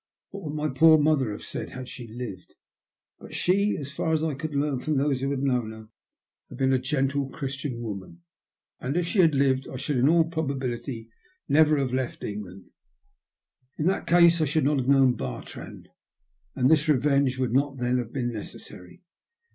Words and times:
W^at 0.33 0.41
would 0.45 0.55
my 0.55 0.67
poor 0.67 0.97
mother 0.97 1.29
have 1.31 1.43
said 1.43 1.73
if 1.77 1.87
she 1.87 2.07
had 2.07 2.15
lived? 2.15 2.55
But 3.19 3.35
she, 3.35 3.77
as 3.77 3.91
far 3.91 4.11
as 4.11 4.23
I 4.23 4.33
could 4.33 4.55
learn 4.55 4.79
from 4.79 4.97
those 4.97 5.21
who 5.21 5.29
had 5.29 5.43
known 5.43 5.69
her, 5.73 5.89
had 6.49 6.57
been 6.57 6.73
a 6.73 6.79
gentle 6.79 7.29
Christian 7.29 7.81
woman, 7.83 8.23
and 8.79 8.97
if 8.97 9.05
she 9.05 9.19
had 9.19 9.35
lived 9.35 9.67
I 9.71 9.75
should 9.75 9.97
in 9.97 10.09
all 10.09 10.23
probability 10.23 11.11
never 11.47 11.77
have 11.77 11.93
left 11.93 12.23
England. 12.23 12.71
In 13.77 13.85
that 13.85 14.07
case 14.07 14.41
I 14.41 14.45
should 14.45 14.65
not 14.65 14.79
have 14.79 14.87
known 14.89 15.13
Bartrand, 15.15 15.87
and 16.55 16.67
this 16.67 16.87
revenge 16.89 17.37
would 17.37 17.51
then 17.51 17.53
not 17.53 17.77
have 18.03 18.11
been 18.11 18.31
necessary. 18.33 19.03